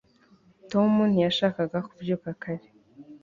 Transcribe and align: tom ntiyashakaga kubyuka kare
tom 0.71 0.91
ntiyashakaga 1.11 1.77
kubyuka 1.87 2.29
kare 2.41 2.65